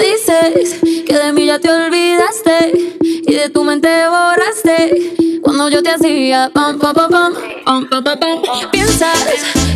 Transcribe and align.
Dices 0.00 0.80
que 1.06 1.14
de 1.16 1.32
mí 1.32 1.46
ya 1.46 1.60
te 1.60 1.70
olvidaste 1.70 2.72
y 3.02 3.32
de 3.32 3.48
tu 3.50 3.62
mente 3.62 3.88
borraste 4.08 5.40
cuando 5.42 5.68
yo 5.68 5.80
te 5.80 5.90
hacía 5.90 6.50
pam 6.52 6.80
pam 6.80 6.92
pam 6.92 7.08
pam 7.08 7.34
pam 7.64 7.88
pam 7.88 8.02
pam, 8.02 8.18
pam. 8.18 8.70
Piensas 8.72 9.16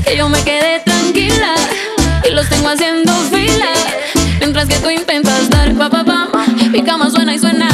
que 0.05 0.17
yo 0.17 0.29
me 0.29 0.43
quedé 0.43 0.81
tranquila 0.81 1.55
y 2.29 2.35
los 2.35 2.49
tengo 2.49 2.69
haciendo 2.69 3.13
fila 3.31 3.73
mientras 4.41 4.67
que 4.67 4.77
tú 4.77 4.91
intentas 4.91 5.49
dar 5.49 5.73
pam 5.77 5.91
pam 5.91 6.05
pam. 6.07 6.73
Mi 6.73 6.83
cama 6.83 7.09
suena 7.09 7.35
y 7.35 7.39
suena. 7.39 7.69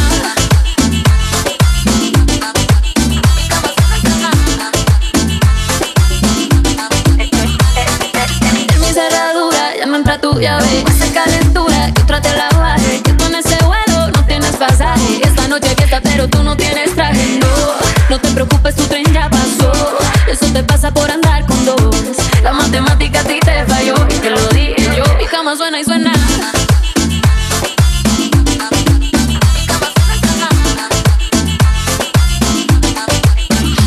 Suena 25.56 25.80
y 25.80 25.84
suena. 25.84 26.12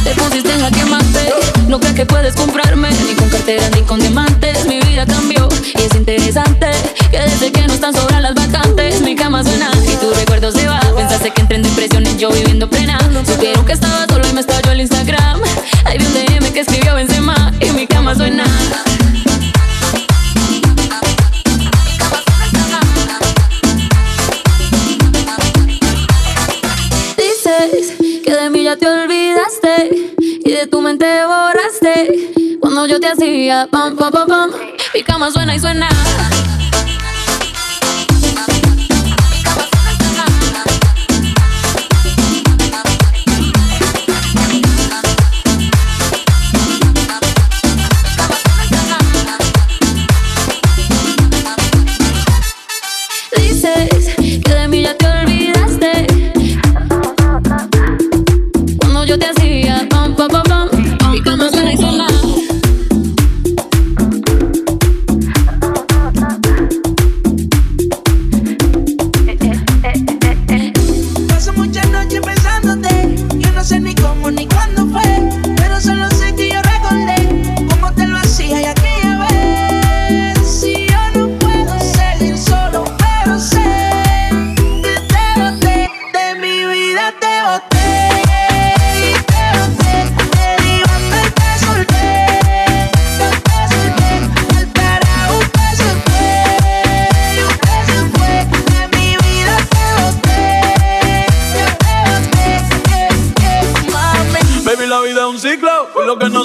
Te 0.04 0.16
pusiste 0.16 0.52
en 0.52 0.62
jaque 0.62 0.86
mate 0.86 1.34
No 1.68 1.80
crees 1.80 1.96
que 1.96 2.06
puedes 2.06 2.34
comprarme 2.36 2.90
Ni 3.06 3.14
con 3.14 3.30
cartera 3.30 3.70
ni 3.76 3.82
con 3.82 4.00
diamantes. 4.00 4.66
Mi 4.66 4.80
vida 4.80 5.06
cambió 5.06 5.48
y 5.76 5.82
es 5.82 5.94
interesante 5.96 6.72
Que 7.12 7.20
desde 7.20 7.52
que 7.52 7.68
no 7.68 7.74
están 7.74 7.94
sobran 7.94 8.24
las 8.24 8.34
vacantes. 8.34 9.02
Mi 9.02 9.16
cama 9.16 9.44
suena 9.44 9.70
y 9.86 9.96
tu 9.98 10.12
recuerdo 10.12 10.52
se 10.52 10.68
va. 10.68 10.80
Pensaste 10.96 11.32
que 11.32 11.42
entré 11.42 11.58
en 11.58 11.64
depresión 11.64 12.04
yo 12.18 12.32
viviendo 12.32 12.70
plena 12.70 12.89
tu 30.70 30.82
mente 30.82 31.06
borraste 31.26 32.58
cuando 32.60 32.86
yo 32.86 33.00
te 33.00 33.08
hacía 33.08 33.68
pam 33.72 33.96
pam 33.96 34.12
pam 34.12 34.28
pam. 34.28 34.52
Mi 34.94 35.04
cama 35.04 35.32
suena 35.32 35.56
y 35.56 35.60
suena. 35.60 35.90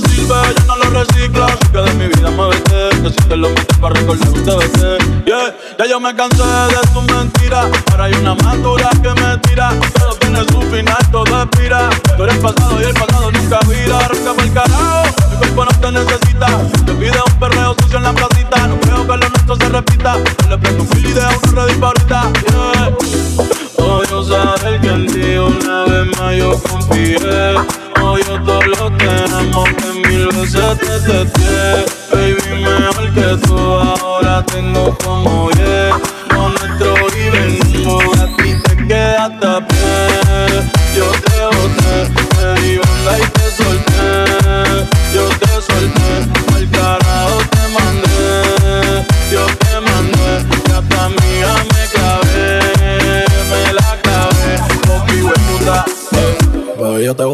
Sirve, 0.08 0.34
yo 0.58 0.64
no 0.66 0.76
lo 0.76 0.90
reciclo. 0.90 1.44
Así 1.44 1.68
que 1.72 1.78
de 1.78 1.94
mi 1.94 2.06
vida 2.08 2.30
me 2.30 2.48
vete. 2.48 3.02
Que 3.02 3.10
si 3.10 3.28
te 3.28 3.36
lo 3.36 3.48
metes 3.48 3.78
para 3.78 3.94
recordar 3.94 4.28
un 4.28 4.44
TBT. 4.44 5.24
Yeah, 5.26 5.54
ya 5.78 5.86
yo 5.86 6.00
me 6.00 6.14
cansé 6.14 6.42
de 6.42 6.80
tu 6.92 7.02
mentira. 7.02 7.68
Ahora 7.90 8.04
hay 8.04 8.14
una 8.14 8.34
más 8.36 8.56
que 9.02 9.20
me 9.20 9.38
tira. 9.38 9.70
Todo 9.98 10.14
tiene 10.16 10.40
su 10.44 10.60
final, 10.62 11.10
todo 11.10 11.42
expira. 11.42 11.90
Tú 12.16 12.24
eres 12.24 12.38
pasado 12.38 12.80
y 12.80 12.84
el 12.84 12.94
pasado 12.94 13.30
nunca 13.30 13.60
vira. 13.68 13.98
Arranca 13.98 14.42
el 14.42 14.52
carajo. 14.52 15.02
Mi 15.30 15.36
cuerpo 15.36 15.64
no 15.64 15.80
te 15.80 15.92
necesita. 15.92 16.46
Te 16.86 16.92
pide 16.94 17.18
un 17.26 17.38
perreo 17.38 17.74
sucio 17.80 17.98
en 17.98 18.04
la 18.04 18.12
placita. 18.12 18.66
No 18.66 18.80
creo 18.80 19.06
que 19.06 19.16
lo 19.16 19.28
nuestro 19.28 19.56
se 19.56 19.68
repita. 19.68 20.16
Le 20.48 20.58
prendo 20.58 20.82
un 20.82 20.88
fil 20.88 21.06
y 21.06 21.12
una 21.12 21.66
red 21.66 21.82
ahorita. 21.82 22.32
Yeah. 22.50 22.96
Odio 23.84 24.24
saber 24.24 24.80
ti 24.80 24.88
una 24.88 25.13
vez 26.64 27.14
más 27.14 28.26
yo 28.26 28.34
confié 28.34 28.38
todo 28.44 28.62
lo 28.62 28.86
amo 29.38 29.64
que 29.64 30.08
mil 30.08 30.26
veces 30.28 30.78
te 30.78 31.00
testé 31.00 31.84
Baby, 32.12 32.64
mejor 32.64 33.12
que 33.14 33.46
tú 33.46 33.58
ahora 33.58 34.44
tengo 34.46 34.96
como 34.98 35.50
yeah 35.52 35.98
Lo 36.30 36.48
nuestro 36.50 36.94
y 37.16 37.30
venimos, 37.30 38.18
a 38.18 38.26
ti 38.36 38.54
te 38.64 38.86
quedaste 38.86 39.46
a 39.46 39.66
pie. 39.66 40.70
Yo 40.96 41.10
te 41.10 41.44
boté, 41.46 41.96
te 42.36 42.60
di 42.60 42.78
banda 42.78 43.18
y 43.18 43.26
te 43.30 43.50
solté. 43.50 44.06
Yo 45.14 45.28
te 45.28 45.43
te 57.14 57.24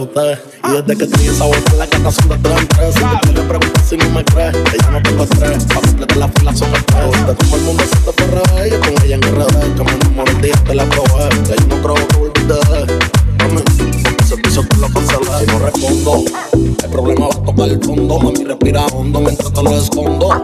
Y 0.69 0.73
desde 0.73 0.97
que 0.97 1.07
te 1.07 1.19
di 1.21 1.29
esa 1.29 1.45
vuelta 1.45 1.73
la 1.75 1.87
gata 1.87 2.11
son 2.13 2.29
de 2.29 2.37
tres 2.39 2.59
en 2.61 2.69
tres. 2.69 2.95
Si 2.95 3.01
te 3.01 3.21
quiero 3.23 3.49
preguntar 3.49 3.85
si 3.85 3.97
no 3.97 4.11
me 4.11 4.25
crees 4.25 4.55
Ella 4.55 4.91
no 4.91 5.03
tengo 5.03 5.25
estrés 5.25 5.65
Pa' 5.65 5.81
completar 5.81 6.17
la 6.17 6.29
fila 6.29 6.57
son 6.57 6.73
las 6.73 6.87
tres. 6.87 7.27
De 7.27 7.35
todo 7.35 7.57
el 7.57 7.63
mundo 7.63 7.85
se 7.85 7.97
te 7.97 8.13
fue 8.13 8.27
revés 8.27 8.73
Yo 8.73 8.81
con 8.81 9.05
ella 9.05 9.15
en 9.15 9.23
RD 9.23 9.77
Que 9.77 9.85
me 9.85 9.93
enamoré 9.93 10.33
el 10.33 10.43
día 10.43 10.65
que 10.65 10.75
la 10.75 10.85
probé 10.85 11.29
Que 11.47 11.57
yo 11.57 11.67
no 11.69 11.83
creo 11.83 12.09
que 12.09 12.17
volví 12.17 12.43
de 12.45 13.01
Mami, 13.41 13.63
porque 14.03 14.23
ese 14.23 14.37
piso 14.37 14.63
te 14.65 14.77
lo 14.77 14.89
cancelé 14.89 15.39
Si 15.41 15.47
no 15.47 15.59
respondo 15.59 16.25
El 16.53 16.91
problema 16.91 17.29
va 17.29 17.35
a 17.35 17.45
tocar 17.45 17.69
el 17.69 17.83
fondo. 17.83 18.19
Mami, 18.19 18.45
respira 18.45 18.87
hondo 18.87 19.21
mientras 19.21 19.53
te 19.53 19.63
lo 19.63 19.79
escondo. 19.79 20.43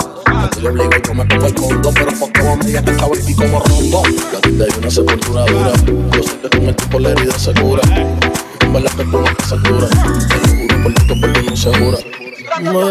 Yo 0.62 0.70
obligo, 0.70 0.90
yo 1.06 1.14
me 1.14 1.24
pongo 1.26 1.46
el 1.46 1.54
fondo 1.54 1.90
Pero 1.92 2.12
poco 2.12 2.48
a 2.48 2.56
medida 2.56 2.82
que 2.82 2.90
estaba 2.90 3.12
aquí 3.14 3.34
como 3.34 3.60
rondo. 3.60 4.02
Yo 4.32 4.38
a 4.38 4.40
ti 4.40 4.50
te 4.50 4.64
di 4.64 4.72
una 4.78 4.90
sepultura 4.90 5.44
dura. 5.44 5.72
Yo 6.12 6.22
sé 6.22 6.38
que 6.42 6.48
con 6.48 6.68
el 6.68 6.76
tipo 6.76 6.98
la 6.98 7.10
herida 7.10 7.38
se 7.38 7.52
cura 7.54 7.82
verdad 8.76 8.96
que 8.96 9.04
tú 9.04 9.18
no 9.18 9.24
te 9.24 9.42
aseguras 9.42 9.90
Te 9.90 10.76
por 10.82 10.92
que 10.94 12.62
no 12.62 12.86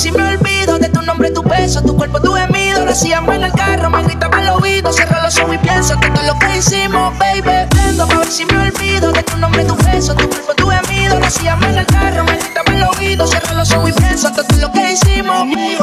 si 0.00 0.10
me 0.12 0.22
olvido 0.22 0.78
de 0.78 0.88
tu 0.88 1.02
nombre, 1.02 1.30
tu 1.30 1.42
beso, 1.42 1.82
tu 1.82 1.94
cuerpo, 1.94 2.18
tu 2.20 2.32
gemido. 2.32 2.86
Lo 2.86 2.90
hacíamos 2.90 3.34
en 3.34 3.44
el 3.44 3.52
carro, 3.52 3.90
me 3.90 4.02
gritaba 4.02 4.38
al 4.38 4.48
oído. 4.48 4.90
Cierro 4.94 5.20
los 5.22 5.38
ojos 5.38 5.56
y 5.56 5.58
pienso 5.58 5.94
todo 6.00 6.22
lo 6.26 6.38
que 6.38 6.56
hicimos, 6.56 7.18
baby. 7.18 7.68
Prendo 7.68 8.08
pa' 8.08 8.16
ver 8.16 8.28
si 8.28 8.46
me 8.46 8.56
olvido 8.56 9.12
de 9.12 9.22
tu 9.22 9.36
nombre, 9.36 9.62
tu 9.64 9.76
beso, 9.76 10.14
tu 10.14 10.26
cuerpo, 10.26 10.54
tu 10.54 10.68
gemido. 10.68 11.18
Lo 11.18 11.26
hacíamos 11.26 11.66
en 11.66 11.78
el 11.78 11.86
carro, 11.86 12.24
me 12.24 12.34
gritaba 12.38 12.72
al 12.72 12.96
oído. 12.96 13.26
Cierro 13.26 13.54
los 13.54 13.70
ojos 13.72 13.90
y 13.90 13.92
pienso 13.92 14.32
que 14.32 14.42
todo 14.42 14.58
lo 14.58 14.72
que 14.72 14.92
hicimos, 14.92 15.38
baby. 15.40 15.76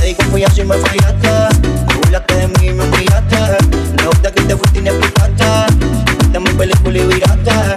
Te 0.00 0.06
di 0.06 0.14
confianza 0.14 0.60
y 0.62 0.64
me 0.64 0.76
fallaste. 0.78 1.28
Burlaste 1.94 2.34
de 2.36 2.48
mí 2.48 2.66
y 2.68 2.72
me 2.72 2.84
humillaste. 2.84 3.36
La 4.22 4.32
que 4.32 4.42
te 4.42 4.56
fuiste 4.56 4.78
y 4.78 4.82
ni 4.82 4.88
explicaste. 4.88 5.44
Viste 6.20 6.40
mi 6.40 6.50
película 6.54 6.98
y 6.98 7.06
viraste. 7.06 7.50
Ahora 7.50 7.74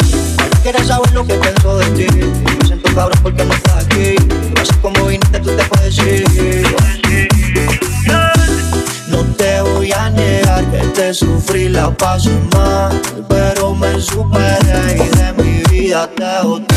quieres 0.63 0.87
saber 0.87 1.11
lo 1.11 1.27
que 1.27 1.33
pienso 1.33 1.77
de 1.79 1.85
ti. 1.87 2.07
Siento 2.65 2.95
cabrón 2.95 3.19
porque 3.21 3.43
no 3.43 3.53
estás 3.53 3.85
aquí. 3.85 4.15
No 9.07 9.23
te 9.37 9.61
voy 9.61 9.91
a 9.91 10.11
negar 10.11 10.63
que 10.69 10.85
te 10.89 11.13
sufrí, 11.15 11.67
la 11.67 11.89
pasé 11.89 12.29
mal, 12.53 13.01
pero 13.27 13.73
me 13.73 13.99
superé 13.99 14.97
y 14.97 15.17
de 15.17 15.33
mi 15.43 15.63
vida 15.71 16.07
te 16.15 16.45
boté. 16.45 16.75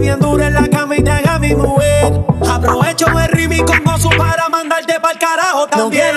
bien 0.00 0.18
duro 0.18 0.44
en 0.44 0.54
la 0.54 0.68
cama 0.68 0.96
y 0.96 1.02
te 1.02 1.10
haga 1.10 1.38
mi 1.38 1.54
mujer. 1.54 2.12
Aprovecho 2.48 3.06
el 3.18 3.28
ritmo 3.32 3.54
y 3.54 3.58
con 3.60 3.84
gozo 3.84 4.10
para 4.16 4.48
mandarte 4.48 4.98
pa'l 5.00 5.18
carajo 5.18 5.66
también. 5.66 6.14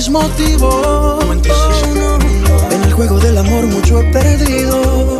mis 0.00 0.08
motivos. 0.08 1.22
En 2.70 2.82
el 2.84 2.92
juego 2.94 3.18
del 3.18 3.36
amor 3.36 3.66
mucho 3.66 4.00
he 4.00 4.04
perdido. 4.04 5.18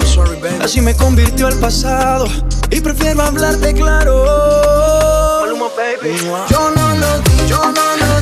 Así 0.63 0.81
me 0.81 0.97
convirtió 0.97 1.49
al 1.49 1.59
pasado 1.59 2.25
y 2.71 2.81
prefiero 2.81 3.21
hablarte 3.21 3.75
claro. 3.75 4.25
Yo 6.49 6.71
no 6.75 6.95
lo 6.95 7.23
yo 7.47 7.61
no 7.61 7.97
lo 7.97 8.21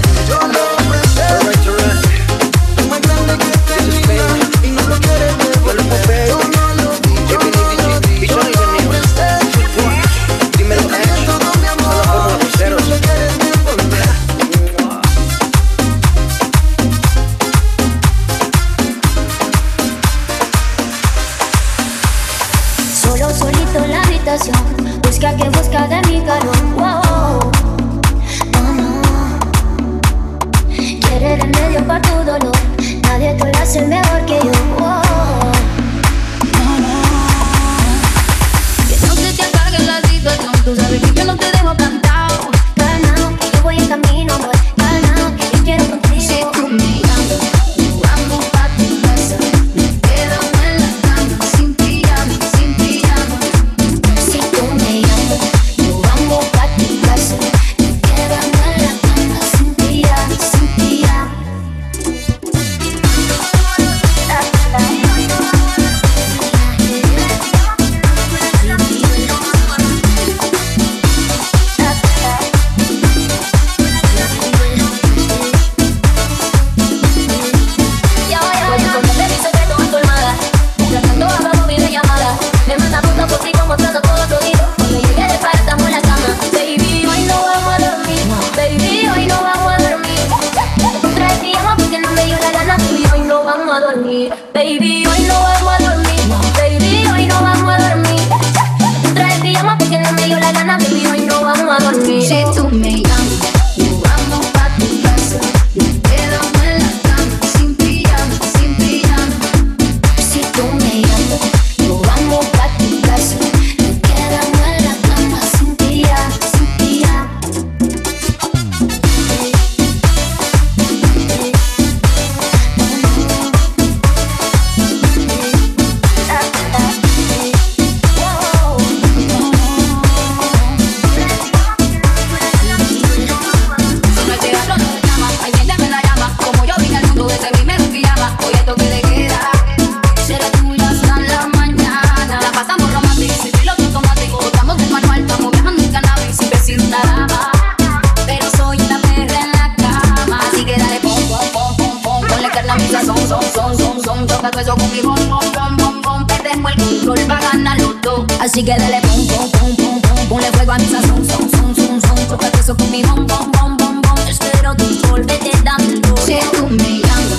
Toca 154.41 154.61
eso 154.61 154.77
con 154.77 154.93
mi 154.93 155.01
bom, 155.01 155.17
bom, 155.29 155.41
bom, 155.53 155.77
bom, 155.77 156.03
bom. 156.03 156.27
Perdemos 156.27 156.71
el 156.73 156.79
control 156.79 157.19
para 157.27 157.41
ganar 157.41 157.81
los 157.81 158.01
dos. 158.01 158.25
Así 158.41 158.65
que 158.65 158.77
dale 158.77 159.01
pum, 159.01 159.27
pum, 159.27 159.51
pum, 159.51 159.77
pum, 159.77 160.01
pum. 160.01 160.29
Ponle 160.29 160.53
fuego 160.53 160.73
a 160.73 160.79
mi 160.79 160.85
sazón, 160.85 161.27
son, 161.27 161.51
son, 161.51 161.75
son, 161.75 162.01
son. 162.01 162.29
Toca 162.29 162.49
eso 162.59 162.77
con 162.77 162.89
mi 162.91 163.03
bom, 163.03 163.27
bom, 163.27 163.51
bom, 163.53 163.77
bom, 163.77 164.01
bom. 164.01 164.19
Espero 164.29 164.77
tu 164.77 164.85
golpe 165.09 165.35
te 165.39 165.51
dando. 165.63 166.17
Si 166.25 166.39
tú 166.53 166.69
me 166.69 167.01
llamas. 167.01 167.38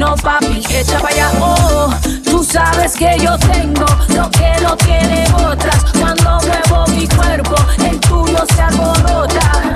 no 0.00 0.16
papi, 0.16 0.62
echa 0.70 0.98
para 0.98 1.14
allá, 1.14 1.30
oh, 1.42 1.90
tú 2.24 2.42
sabes 2.42 2.96
que 2.96 3.18
yo 3.18 3.36
tengo 3.38 3.84
lo 4.08 4.30
que 4.30 4.50
no 4.62 4.74
tiene 4.78 5.26
otras, 5.46 5.84
cuando 6.00 6.40
muevo 6.40 6.86
mi 6.86 7.06
cuerpo, 7.06 7.54
el 7.84 8.00
tuyo 8.00 8.42
se 8.54 8.62
alborota, 8.62 9.74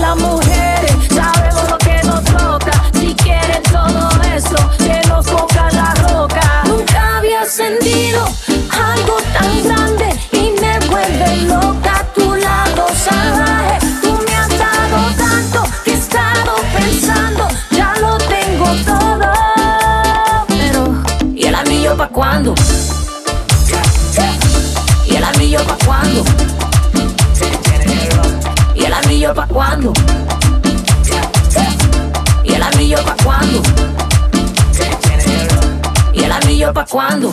las 0.00 0.16
mujeres 0.16 0.96
sabemos 1.14 1.70
lo 1.70 1.78
que 1.78 2.00
nos 2.02 2.24
toca, 2.24 2.72
si 2.92 3.14
quieren 3.14 3.62
todo 3.62 4.10
eso, 4.34 4.56
que 4.78 5.00
nos 5.06 5.24
toca 5.26 5.70
la 5.70 5.94
roca, 6.08 6.62
nunca 6.66 7.18
había 7.18 7.46
sentido 7.46 8.28
algo 8.72 9.16
tan 9.32 9.62
grande 9.62 10.20
y 10.32 10.60
me 10.60 10.80
vuelve 10.88 11.36
loca. 11.46 12.04
Tú 12.16 12.21
cuándo? 22.12 22.54
¿Y 25.06 25.16
el 25.16 25.24
anillo 25.24 25.64
pa' 25.66 25.78
cuándo? 25.84 26.24
¿Y 28.74 28.84
el 28.84 28.92
anillo 28.92 29.34
pa' 29.34 29.46
cuándo? 29.46 29.92
¿Y 32.44 32.52
el 32.52 32.62
anillo 32.62 33.04
pa' 33.04 33.16
cuándo? 33.24 33.62
¿Y 36.12 36.22
el 36.22 36.32
anillo 36.32 36.72
pa' 36.72 36.86
cuándo? 36.86 37.32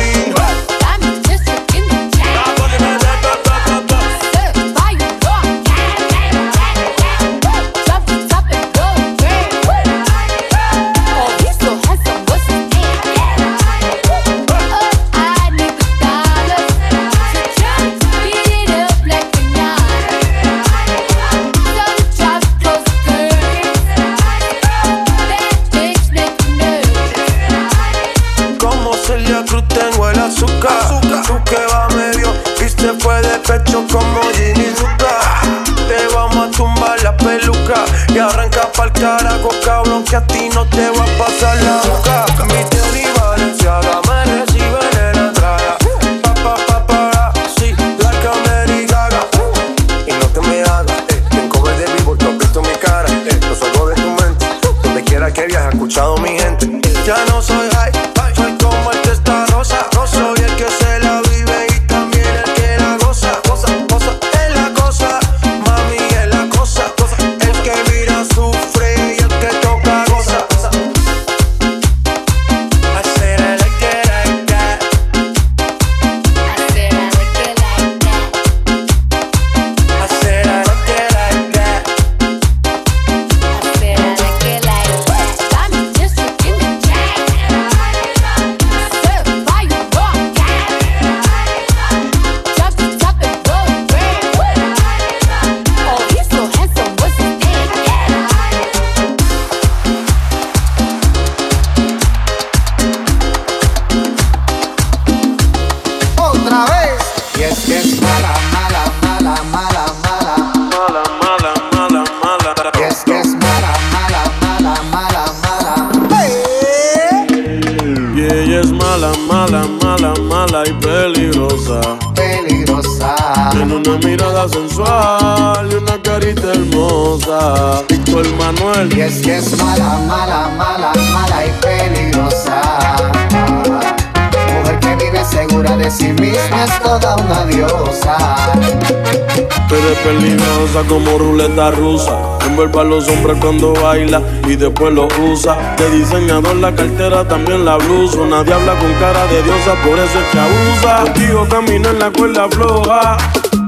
después 144.81 144.93
lo 144.93 145.31
usa. 145.31 145.75
De 145.77 145.89
diseñador 145.91 146.55
la 146.55 146.73
cartera, 146.73 147.27
también 147.27 147.65
la 147.65 147.77
blusa. 147.77 148.19
Una 148.19 148.43
diabla 148.43 148.77
con 148.79 148.93
cara 148.93 149.25
de 149.27 149.43
diosa, 149.43 149.75
por 149.83 149.97
eso 149.99 150.19
es 150.19 150.25
que 150.31 150.39
abusa. 150.39 151.03
Contigo 151.03 151.47
camina 151.49 151.89
en 151.89 151.99
la 151.99 152.11
cuerda 152.11 152.47
floja. 152.49 153.17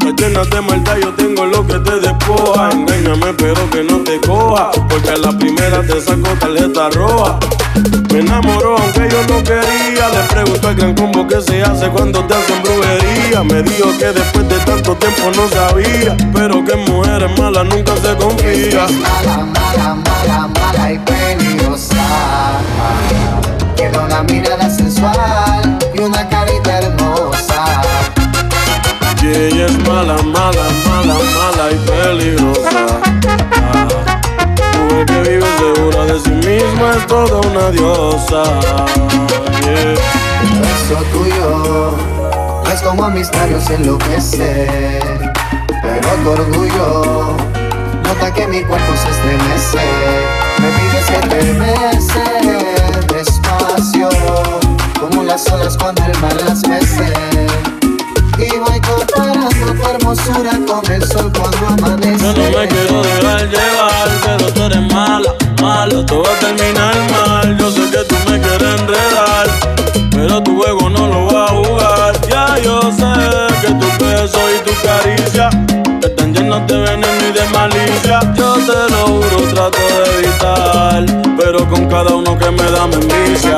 Me 0.03 0.11
llenas 0.13 0.49
de 0.49 0.61
maldad, 0.61 0.97
yo 1.01 1.13
tengo 1.13 1.45
lo 1.45 1.65
que 1.65 1.79
te 1.79 1.99
despoja. 1.99 2.71
Engáñame, 2.71 3.33
pero 3.37 3.69
que 3.69 3.83
no 3.83 3.99
te 3.99 4.19
coja. 4.21 4.71
Porque 4.89 5.09
a 5.09 5.17
la 5.17 5.31
primera 5.37 5.81
te 5.81 6.01
saco 6.01 6.29
tarjeta 6.39 6.89
roja. 6.89 7.39
Me 8.11 8.19
enamoró 8.19 8.77
aunque 8.77 9.09
yo 9.09 9.21
no 9.23 9.43
quería. 9.43 10.09
Le 10.09 10.23
pregunto 10.29 10.67
al 10.67 10.75
gran 10.75 10.93
combo 10.93 11.27
que 11.27 11.41
se 11.41 11.61
hace 11.61 11.89
cuando 11.89 12.23
te 12.25 12.33
hacen 12.33 12.61
brujería. 12.63 13.43
Me 13.43 13.63
dijo 13.63 13.89
que 13.97 14.05
después 14.05 14.47
de 14.49 14.57
tanto 14.59 14.95
tiempo 14.95 15.31
no 15.35 15.49
sabía. 15.49 16.15
Pero 16.33 16.63
que 16.63 16.75
mujeres 16.75 17.39
malas 17.39 17.65
nunca 17.65 17.93
se 17.97 18.15
confía. 18.15 18.85
Mala, 19.01 19.45
mala, 19.45 19.95
mala, 19.95 20.47
mala 20.47 20.91
y 20.91 20.99
peligrosa. 20.99 22.61
Tiene 23.75 23.97
una 23.97 24.23
mirada 24.23 24.69
sensual 24.69 25.79
y 25.93 25.99
una 25.99 26.21
hermosa. 26.21 26.52
Y 29.23 29.27
ella 29.27 29.65
es 29.67 29.87
mala, 29.87 30.17
mala, 30.23 30.65
mala, 30.85 31.15
mala 31.15 31.71
y 31.71 31.77
peligrosa 31.87 33.03
que 35.05 35.21
vive 35.21 35.45
segura 35.57 36.05
de 36.05 36.19
sí 36.19 36.29
misma 36.29 36.93
es 36.97 37.07
toda 37.07 37.39
una 37.47 37.71
diosa. 37.71 38.43
Yeah. 39.61 39.95
El 40.41 40.59
beso 40.59 41.03
tuyo 41.11 41.95
es 42.71 42.81
como 42.81 43.05
a 43.05 43.09
mis 43.09 43.31
labios 43.33 43.69
enloquece, 43.69 44.67
pero 45.81 46.09
tu 46.23 46.29
orgullo 46.29 47.37
nota 48.03 48.33
que 48.33 48.47
mi 48.47 48.63
cuerpo 48.63 48.93
se 48.95 49.09
estremece. 49.09 49.85
Me 50.59 50.69
pides 50.69 51.05
que 51.05 51.27
te 51.27 51.53
bese 51.53 53.13
despacio, 53.13 54.09
como 54.99 55.23
las 55.23 55.49
olas 55.51 55.77
cuando 55.77 56.03
el 56.05 56.19
mar 56.19 56.35
las 56.45 56.67
mece. 56.67 57.13
Y 58.37 58.57
voy 58.57 58.81
comparando 58.81 59.49
tu 59.49 59.89
hermosura 59.89 60.59
con 60.67 60.91
el 60.91 61.03
sol 61.07 61.31
cuando 61.37 61.67
amanece. 61.67 62.23
Yo 62.23 62.33
no 62.33 62.57
me 62.57 62.67
quiero 62.67 63.01
dejar 63.03 63.49
llevar, 63.49 64.09
pero 64.25 64.53
tú 64.53 64.63
eres 64.63 64.93
mala, 64.93 65.33
mala. 65.61 66.05
Todo 66.05 66.23
va 66.23 66.29
a 66.29 66.39
terminar 66.39 66.95
mal. 67.11 67.57
Yo 67.57 67.71
sé 67.71 67.81
que 67.91 68.03
tú 68.05 68.15
me 68.29 68.39
quieres 68.39 68.79
enredar, 68.79 69.47
pero 70.11 70.41
tu 70.41 70.61
juego 70.61 70.89
no 70.89 71.07
lo 71.07 71.27
va 71.27 71.45
a 71.45 71.47
jugar. 71.49 72.27
Ya 72.27 72.57
yo 72.59 72.81
sé 72.91 73.13
que 73.61 73.67
tu 73.67 74.03
beso 74.03 74.39
y 74.49 74.59
tu 74.63 74.73
caricia 74.81 75.49
están 76.01 76.33
llenos 76.33 76.65
de 76.67 76.79
veneno 76.79 77.27
y 77.29 77.31
de 77.31 77.45
malicia. 77.49 78.19
Yo 78.35 78.55
te 78.55 78.91
lo 78.91 79.05
juro, 79.07 79.53
trato 79.53 79.77
de 79.77 80.19
evitar, 80.19 81.05
pero 81.37 81.69
con 81.69 81.87
cada 81.87 82.15
uno 82.15 82.37
que 82.37 82.49
me 82.49 82.71
da 82.71 82.87
me 82.87 82.95
envicia. 82.95 83.57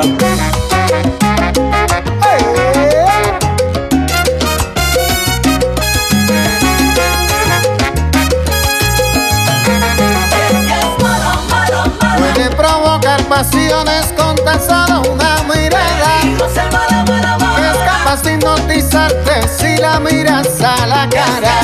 La 20.96 21.08
cara. 21.08 21.54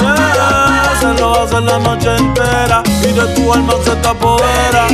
Yeah, 0.00 0.92
se 1.00 1.20
lo 1.20 1.42
hace 1.42 1.60
la 1.60 1.78
noche 1.78 2.16
entera 2.16 2.82
y 3.02 3.12
de 3.12 3.26
tu 3.34 3.52
alma 3.52 3.74
se 3.84 3.96
te 3.96 4.08
apodera. 4.08 4.88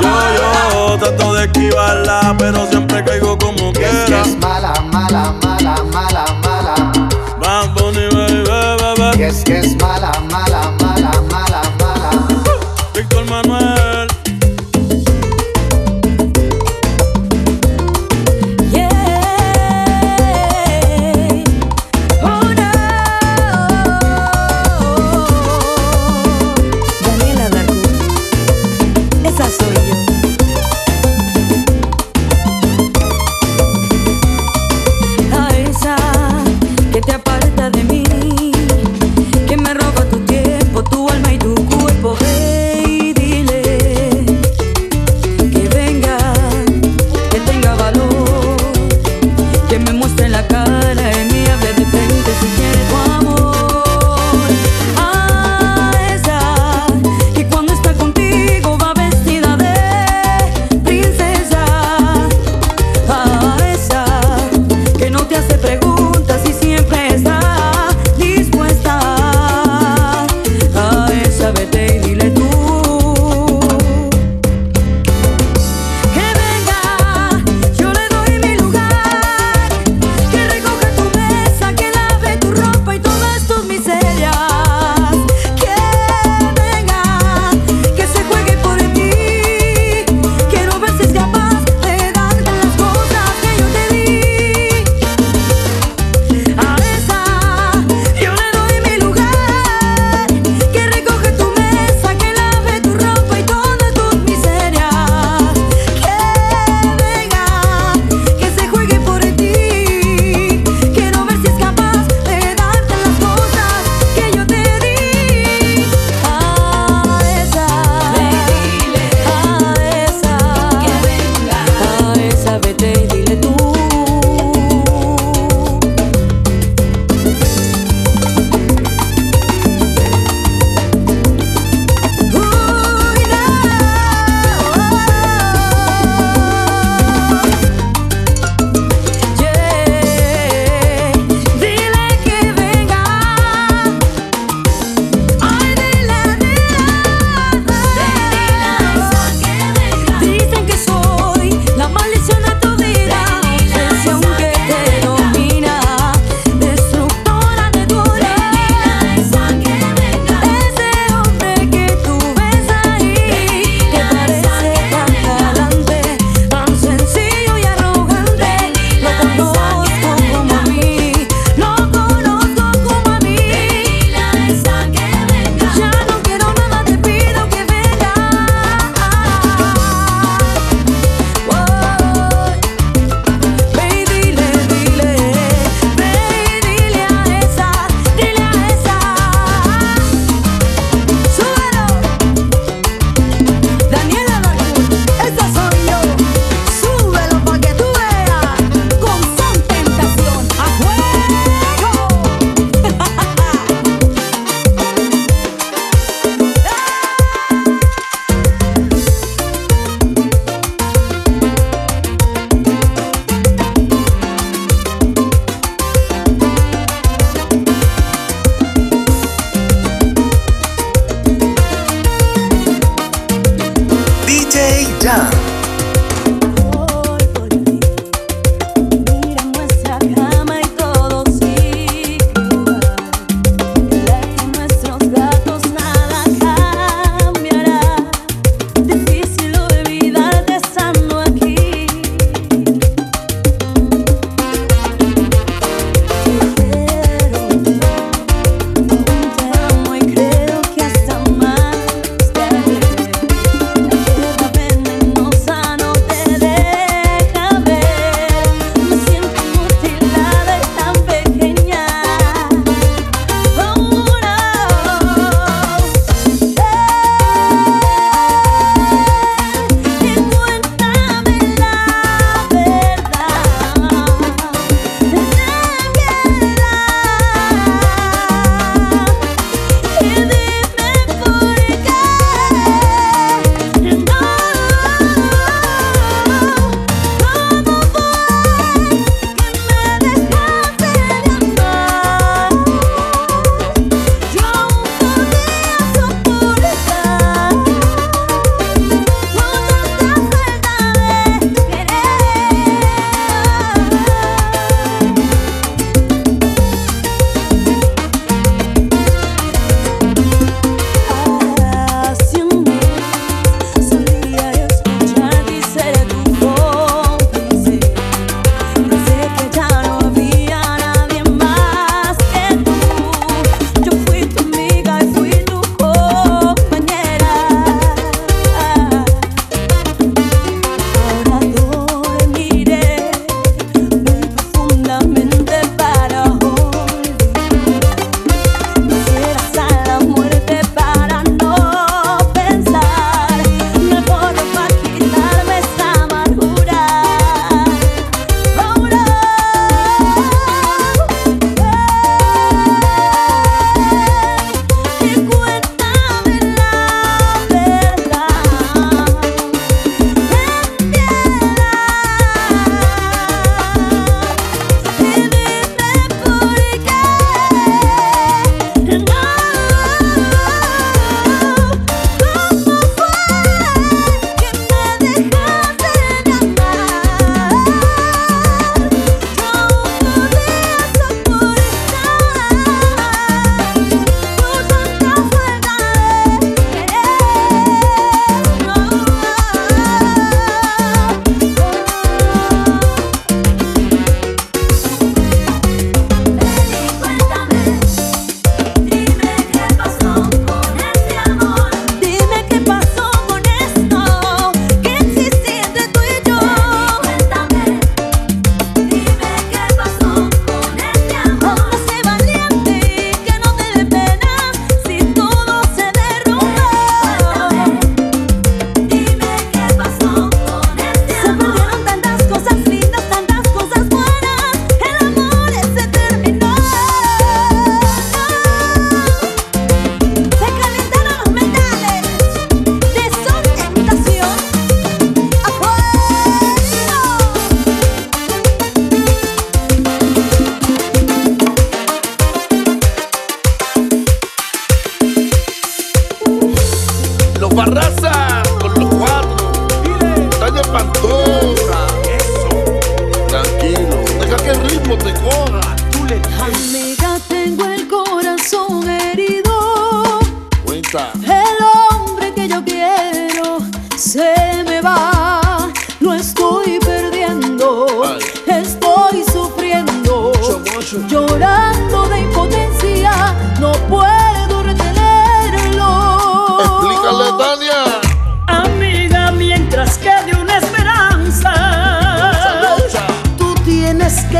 Yo, 0.00 0.10
yo 0.74 0.98
trato 0.98 1.34
de 1.34 1.44
esquivarla, 1.44 2.34
pero 2.38 2.66
siempre 2.70 3.04
caigo 3.04 3.36
como 3.38 3.72
quiera. 3.72 4.22
es 4.22 4.36
mala, 4.38 4.72
mala, 4.72 4.79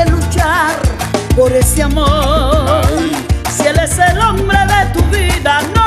luchar 0.06 0.76
por 1.36 1.52
ese 1.52 1.82
amor. 1.82 2.82
Si 3.50 3.66
él 3.66 3.78
es 3.78 3.98
el 3.98 4.18
hombre 4.18 4.58
de 4.58 4.92
tu 4.92 5.02
vida, 5.10 5.62
no 5.74 5.79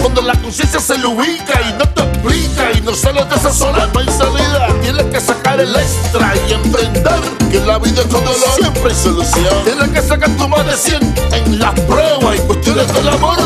Cuando 0.00 0.22
la 0.22 0.34
conciencia 0.34 0.78
se 0.78 0.96
le 0.98 1.06
ubica 1.06 1.60
y 1.68 1.72
no 1.72 1.88
te 1.88 2.02
explica 2.02 2.70
y 2.72 2.80
no 2.80 2.94
sales 2.94 3.28
de 3.28 3.34
esa 3.34 3.52
zona, 3.52 3.86
no 3.92 3.98
hay 3.98 4.06
salida. 4.06 4.68
Tienes 4.80 5.04
que 5.06 5.20
sacar 5.20 5.60
el 5.60 5.74
extra 5.74 6.32
y 6.48 6.52
emprender, 6.52 7.20
que 7.50 7.58
la 7.60 7.78
vida 7.78 8.02
es 8.02 8.06
con 8.06 8.24
dolor, 8.24 8.50
siempre 8.54 8.90
hay 8.90 8.94
solución. 8.94 9.64
Tienes 9.64 9.88
que 9.88 10.02
sacar 10.02 10.30
tu 10.36 10.48
más 10.48 10.64
de 10.64 10.76
100 10.76 11.14
en 11.32 11.58
las 11.58 11.74
pruebas 11.80 12.36
y 12.36 12.38
cuestiones 12.46 12.92
del 12.94 13.08
amor. 13.08 13.36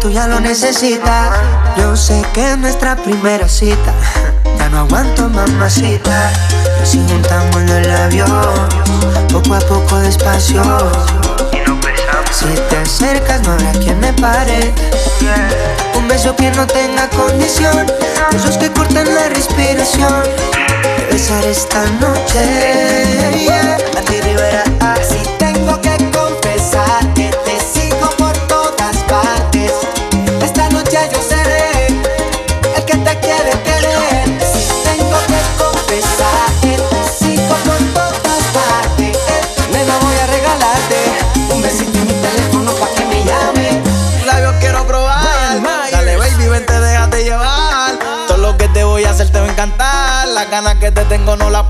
Boca 0.00 0.08
tuya 0.08 0.26
lo 0.28 0.40
necesita. 0.40 1.30
Yo 1.76 1.94
sé 1.94 2.22
que 2.32 2.52
es 2.52 2.56
nuestra 2.56 2.96
primera 2.96 3.46
cita. 3.46 3.92
Ya 4.56 4.70
no 4.70 4.78
aguanto, 4.78 5.28
mamacita. 5.28 6.32
Y 6.82 6.86
Si 6.86 6.98
juntamos 7.06 7.62
los 7.64 7.86
labios, 7.86 8.30
poco 9.30 9.54
a 9.54 9.60
poco 9.60 9.98
despacio. 9.98 10.62
Si 12.32 12.46
te 12.46 12.76
acercas, 12.78 13.42
no 13.42 13.52
habrá 13.52 13.72
quien 13.72 14.00
me 14.00 14.10
pare. 14.14 14.72
Un 15.94 16.08
beso 16.08 16.34
que 16.34 16.50
no 16.52 16.66
tenga 16.66 17.06
condición. 17.10 17.86
Besos 18.32 18.56
que 18.56 18.72
cortan 18.72 19.14
la 19.14 19.28
respiración. 19.28 20.22
Te 20.96 21.12
besaré 21.12 21.50
esta 21.50 21.84
noche. 22.00 23.36
Yeah. 23.44 23.76
Andy 23.98 24.20
Rivera, 24.22 24.64
tengo 51.20 51.36
no 51.36 51.50
las 51.50 51.64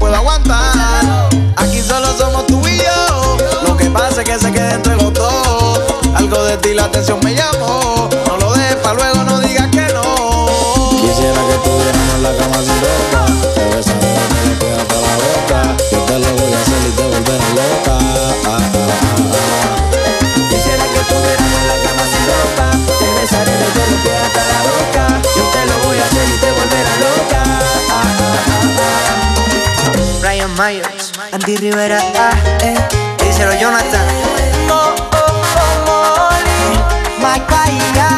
Rivera, 31.60 31.98
ah, 32.16 32.32
eh. 32.62 32.74
Díselo, 33.22 33.52
Jonathan. 33.60 34.06
Oh, 34.70 34.94
oh, 35.12 35.42
oh, 35.56 35.74
Molly. 35.86 36.80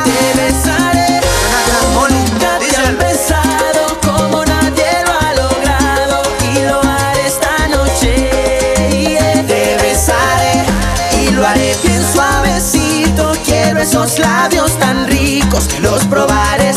Te 0.04 0.40
besaré. 0.40 1.20
Jonathan 1.20 1.94
Molly, 1.94 2.14
Nunca 2.14 2.38
te 2.38 2.44
han 2.46 2.60
díselo. 2.60 2.98
besado 2.98 3.82
como 4.06 4.44
nadie 4.44 4.86
lo 5.04 5.12
ha 5.12 5.32
logrado 5.34 6.22
y 6.54 6.60
lo 6.68 6.80
haré 6.82 7.26
esta 7.26 7.66
noche. 7.68 8.30
Yeah. 9.10 9.44
Te 9.46 9.76
besaré 9.82 10.64
y 11.20 11.30
lo 11.30 11.44
haré 11.44 11.76
bien 11.82 12.04
suavecito. 12.12 13.32
Quiero 13.44 13.80
esos 13.80 14.20
labios 14.20 14.78
tan 14.78 15.06
ricos 15.08 15.68
los 15.80 16.04
probaré 16.04 16.71